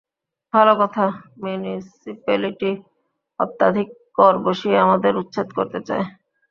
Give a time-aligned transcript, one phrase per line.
[0.53, 1.05] ভাল কথা
[1.41, 2.71] মিউনিসিপ্যালিটি
[3.39, 6.05] অত্যধিক কর বসিয়ে আমাদের উচ্ছেদ করতে চায়।